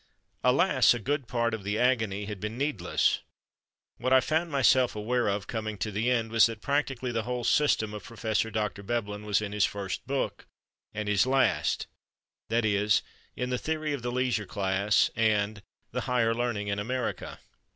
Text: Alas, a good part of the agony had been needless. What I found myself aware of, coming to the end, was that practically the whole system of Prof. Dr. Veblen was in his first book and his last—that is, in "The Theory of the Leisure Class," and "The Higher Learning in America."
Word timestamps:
Alas, 0.43 0.95
a 0.95 0.99
good 0.99 1.27
part 1.27 1.53
of 1.53 1.63
the 1.63 1.77
agony 1.77 2.25
had 2.25 2.39
been 2.39 2.57
needless. 2.57 3.19
What 3.97 4.11
I 4.11 4.19
found 4.19 4.49
myself 4.51 4.95
aware 4.95 5.27
of, 5.27 5.45
coming 5.45 5.77
to 5.77 5.91
the 5.91 6.09
end, 6.09 6.31
was 6.31 6.47
that 6.47 6.59
practically 6.59 7.11
the 7.11 7.21
whole 7.21 7.43
system 7.43 7.93
of 7.93 8.03
Prof. 8.03 8.51
Dr. 8.51 8.81
Veblen 8.81 9.27
was 9.27 9.43
in 9.43 9.51
his 9.51 9.63
first 9.65 10.07
book 10.07 10.47
and 10.91 11.07
his 11.07 11.27
last—that 11.27 12.65
is, 12.65 13.03
in 13.35 13.51
"The 13.51 13.59
Theory 13.59 13.93
of 13.93 14.01
the 14.01 14.11
Leisure 14.11 14.47
Class," 14.47 15.11
and 15.15 15.61
"The 15.91 16.01
Higher 16.01 16.33
Learning 16.33 16.67
in 16.67 16.79
America." 16.79 17.37